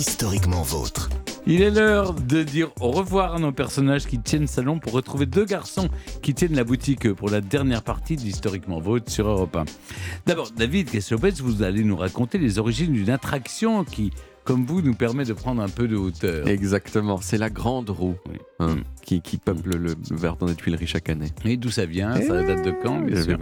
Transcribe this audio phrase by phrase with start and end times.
[0.00, 1.10] historiquement vôtre.
[1.46, 5.26] Il est l'heure de dire au revoir à nos personnages qui tiennent salon pour retrouver
[5.26, 5.90] deux garçons
[6.22, 9.64] qui tiennent la boutique pour la dernière partie d'Historiquement Vôtre sur Europe 1.
[10.24, 14.10] D'abord, David Kesslopez, vous allez nous raconter les origines d'une attraction qui,
[14.44, 16.48] comme vous, nous permet de prendre un peu de hauteur.
[16.48, 18.38] Exactement, c'est la grande roue Oui.
[18.58, 21.28] hein, qui, qui peuple le, le Verdun des Tuileries chaque année.
[21.44, 23.38] Et d'où ça vient Eh Ça date de quand, bien je sûr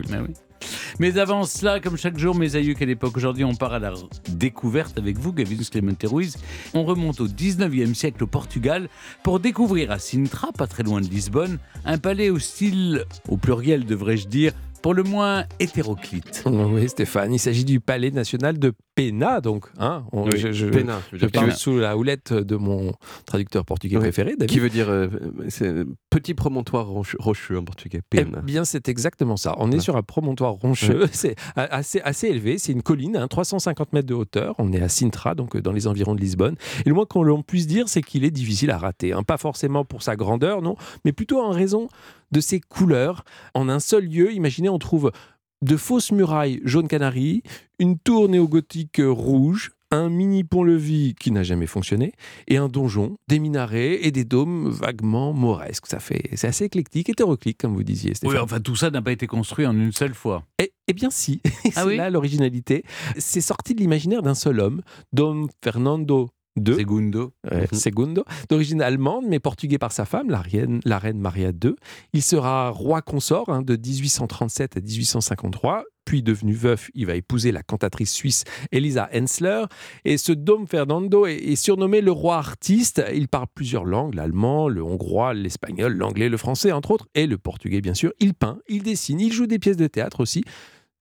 [0.98, 3.92] Mais, avant cela, comme chaque jour, mes aïeux, quelle époque Aujourd'hui, on part à la
[4.28, 6.36] découverte avec vous, Gavin Clemente Ruiz.
[6.74, 8.88] On remonte au 19e siècle au Portugal
[9.22, 13.84] pour découvrir à Sintra, pas très loin de Lisbonne, un palais au style, au pluriel
[13.84, 16.44] devrais-je dire, pour le moins hétéroclite.
[16.46, 19.66] Oui, Stéphane, il s'agit du palais national de Pena, donc.
[19.78, 21.56] Hein, on- Oui, je, je- Pénin, je parle Pena.
[21.56, 22.92] sous la houlette de mon
[23.26, 24.50] traducteur portugais Oui, préféré, David.
[24.50, 25.08] qui veut dire euh,
[26.10, 28.00] petit promontoire rocheux, rocheux en portugais.
[28.12, 28.40] Eh Pénin.
[28.42, 29.54] bien, c'est exactement ça.
[29.58, 32.58] On est sur un promontoire rocheux, c'est assez, assez élevé.
[32.58, 34.54] C'est une colline, hein, 350 mètres de hauteur.
[34.58, 36.56] On est à Sintra, donc euh, dans les environs de Lisbonne.
[36.84, 39.12] Et le moins qu'on l'on puisse dire, c'est qu'il est difficile à rater.
[39.12, 39.22] hein.
[39.22, 41.88] Pas forcément pour sa grandeur, non, mais plutôt en raison
[42.30, 43.24] de ses couleurs.
[43.54, 45.12] En un seul lieu, imaginez, on trouve
[45.62, 47.42] de fausses murailles jaune canari,
[47.78, 52.12] une tour néogothique rouge, un mini pont-levis qui n'a jamais fonctionné,
[52.46, 55.86] et un donjon, des minarets et des dômes vaguement mauresques.
[55.86, 58.36] Ça fait, c'est assez éclectique, hétéroclite, comme vous disiez, Stéphane.
[58.36, 60.44] Oui, enfin, tout ça n'a pas été construit en une seule fois.
[60.58, 61.96] Eh, eh bien si, c'est Ah oui?
[61.96, 62.84] Là l'originalité.
[63.16, 64.82] C'est sorti de l'imaginaire d'un seul homme,
[65.12, 66.30] Dom Fernando
[66.66, 67.32] II, Segundo.
[67.50, 67.66] Mhm.
[67.72, 71.74] Segundo, d'origine allemande, mais portugais par sa femme, la reine, la reine Maria II.
[72.12, 75.84] Il sera roi consort hein, de 1837 à 1853.
[76.04, 79.64] Puis devenu veuf, il va épouser la cantatrice suisse Elisa Hensler.
[80.06, 83.04] Et ce Dom Fernando est, est surnommé le roi artiste.
[83.14, 87.36] Il parle plusieurs langues, l'allemand, le hongrois, l'espagnol, l'anglais, le français, entre autres, et le
[87.36, 88.14] portugais, bien sûr.
[88.20, 90.44] Il peint, il dessine, il joue des pièces de théâtre aussi.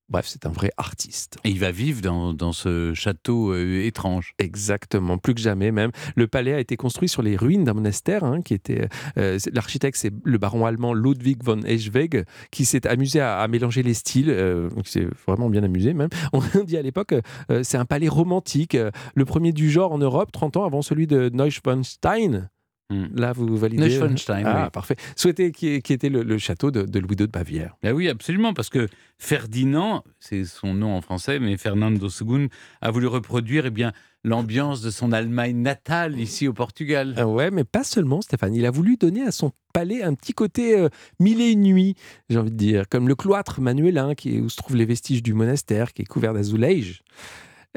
[0.10, 1.36] Bref, c'est un vrai artiste.
[1.44, 4.34] Et il va vivre dans, dans ce château euh, étrange.
[4.40, 5.92] Exactement, plus que jamais même.
[6.16, 8.88] Le palais a été construit sur les ruines d'un monastère hein, qui était.
[9.18, 13.48] euh, c'est- L'architecte, c'est le baron allemand Ludwig von Eschweg, qui s'est amusé à, à
[13.50, 14.30] mélanger les styles.
[14.30, 16.10] euh, c'est vraiment bien amusé même.
[16.32, 17.14] On dit à l'époque,
[17.52, 20.82] euh, c'est un palais romantique, euh, le premier du genre en Europe, 30 ans avant
[20.82, 22.50] celui de Neuschwanstein.
[22.90, 23.08] Hmm.
[23.16, 23.84] Là, vous validez.
[23.84, 24.70] Neuschwanstein, Ah, oui.
[24.72, 24.96] parfait.
[25.18, 27.76] Souhaité qui, qui était le, le château de, de Louis II de Bavière.
[27.84, 28.88] Ben oui, absolument, parce que
[29.18, 32.48] Ferdinand, c'est son nom en français, mais Fernando II
[32.82, 33.92] a voulu reproduire eh bien
[34.24, 37.14] l'ambiance de son Allemagne natale ici au Portugal.
[37.18, 38.56] Ah ouais, mais pas seulement, Stéphane.
[38.56, 40.88] Il a voulu donner à son palais un petit côté euh,
[41.20, 41.96] mille et une nuits,
[42.30, 45.34] j'ai envie de dire, comme le cloître manuelin, qui où se trouvent les vestiges du
[45.34, 47.04] monastère, qui est couvert d'azoulèges.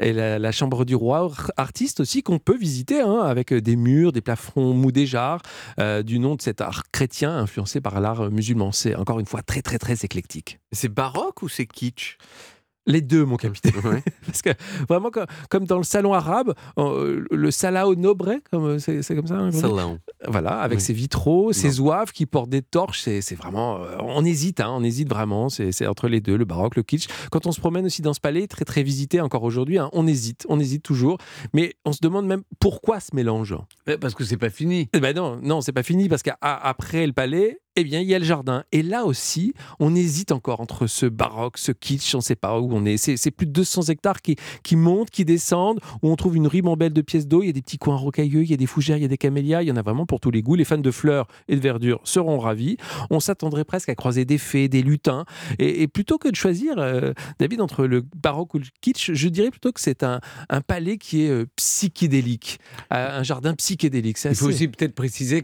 [0.01, 4.11] Et la, chambre du roi, ar- artiste aussi, qu'on peut visiter, hein, avec des murs,
[4.11, 5.41] des plafonds mudéjar,
[5.79, 8.71] euh, du nom de cet art chrétien influencé par l'art musulman.
[8.71, 10.59] C'est encore une fois très, très, très éclectique.
[10.71, 12.17] C'est baroque ou c'est kitsch?
[12.87, 13.73] Les deux, mon capitaine.
[13.83, 14.01] Ouais.
[14.25, 14.49] Parce que
[14.89, 19.27] vraiment, comme, comme dans le salon arabe, euh, le salao nobre, comme, c'est c'est comme
[19.27, 19.99] ça hein, Salon.
[20.27, 20.83] Voilà, avec Oui.
[20.85, 21.73] ses vitraux, ses Non.
[21.73, 23.77] zouaves qui portent des torches, c'est c'est vraiment.
[23.83, 25.49] euh, on hésite, hein, on hésite vraiment.
[25.49, 27.05] C'est c'est entre les deux, le baroque, le kitsch.
[27.31, 30.07] Quand on se promène aussi dans ce palais, très très visité encore aujourd'hui, hein, on
[30.07, 31.19] hésite, on hésite toujours.
[31.53, 33.55] Mais on se demande même pourquoi ce mélange.
[33.87, 34.89] Ouais, Parce que c'est pas fini.
[34.93, 38.13] Eh ben non, non, c'est pas fini parce qu'après le palais, eh bien, il y
[38.13, 38.63] a le jardin.
[38.71, 42.59] Et là aussi, on hésite encore entre ce baroque, ce kitsch, on ne sait pas
[42.59, 42.97] où on est.
[42.97, 46.91] C'est plus de 200 hectares qui, qui montent, qui descendent, où on trouve une ribambelle
[46.91, 47.43] de pièces d'eau.
[47.43, 49.09] Il y a des petits coins rocailleux, il y a des fougères, il y a
[49.09, 49.61] des camélias.
[49.61, 50.55] Il y en a vraiment pour tous les goûts.
[50.55, 52.77] Les fans de fleurs et de verdure seront ravis.
[53.09, 55.25] On s'attendrait presque à croiser des fées, des lutins.
[55.57, 59.29] Et, et plutôt que de choisir, euh, David, entre le baroque ou le kitsch, je
[59.29, 62.59] dirais plutôt que c'est un, un palais qui est euh, psychédélique,
[62.93, 64.17] euh, un jardin psychédélique.
[64.25, 65.41] Il faut aussi peut-être préciser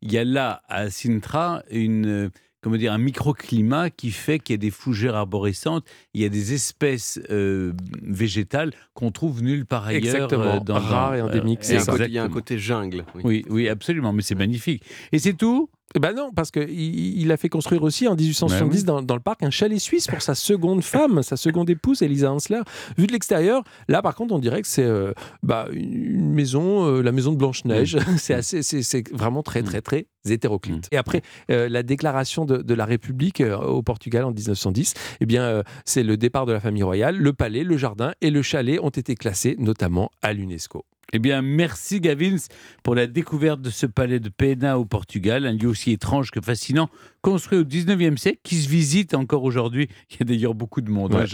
[0.00, 4.54] qu'il y a là, à Sintra, une, euh, comment dire, un microclimat qui fait qu'il
[4.54, 7.72] y a des fougères arborescentes, il y a des espèces euh,
[8.02, 10.02] végétales qu'on trouve nulle part ailleurs.
[10.02, 10.56] Exactement.
[10.56, 12.58] euh, dans, Rares et endémiques, euh, Il y a un côté- il exactement.
[12.58, 13.04] jungle.
[13.14, 13.22] oui.
[13.24, 14.82] Oui, oui, absolument, mais c'est magnifique.
[15.12, 15.70] Et c'est tout?
[15.98, 19.20] Ben non, parce qu'il il a fait construire aussi en 1870 Ben dans, dans le
[19.20, 22.60] parc un chalet suisse pour sa seconde femme, sa seconde épouse, Elisa Hansler.
[22.98, 25.12] Vu de l'extérieur, là par contre, on dirait que c'est euh,
[25.42, 27.98] bah, une maison, euh, la maison de Blanche-Neige.
[28.18, 30.88] c'est assez, c'est, c'est vraiment très, très, très hétéroclite.
[30.92, 35.62] Et après, euh, la déclaration de, de la République au Portugal en 1910, eh bien,
[35.86, 37.16] c'est le départ de la famille royale.
[37.16, 40.84] Le palais, le jardin et le chalet ont été classés notamment à l'UNESCO.
[41.14, 42.36] Eh bien, merci Gavins
[42.82, 46.40] pour la découverte de ce palais de Pena au Portugal, un lieu aussi étrange que
[46.42, 46.90] fascinant,
[47.22, 49.88] construit au 19e siècle, qui se visite encore aujourd'hui.
[50.10, 51.24] Il y a d'ailleurs beaucoup de monde, Ouais.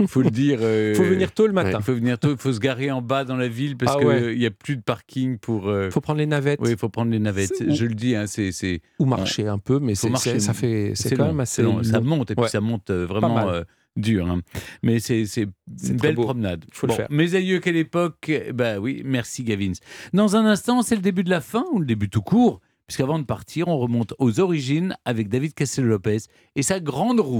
[0.00, 0.58] il faut le dire.
[0.62, 1.78] Il faut venir tôt le matin.
[1.78, 3.98] Il faut venir tôt, il faut se garer en bas dans la ville parce Ah
[4.00, 4.34] qu'il ouais.
[4.36, 5.68] n'y a plus de parking pour.
[5.68, 7.54] euh, Il faut prendre les navettes Oui, il faut prendre les navettes.
[7.72, 10.10] Je le dis, hein, c'est ou marcher un peu, mais c'est,
[10.40, 11.84] ça fait, c'est quand long, même assez long.
[11.84, 13.62] Ça monte et puis ça monte euh, vraiment euh,
[13.96, 14.30] dur.
[14.30, 14.40] hein.
[14.82, 16.24] Mais c'est une belle beau.
[16.24, 16.64] promenade.
[16.72, 17.06] Faut le faire.
[17.10, 18.30] Mes aïeux, quelle époque?
[18.54, 19.72] Bah oui, merci Gavins.
[20.12, 22.60] Dans un instant, c'est le début de la fin ou le début tout court?
[22.86, 26.22] Puisqu'avant de partir, on remonte aux origines avec David Castel-Lopez
[26.56, 27.38] et sa grande roue.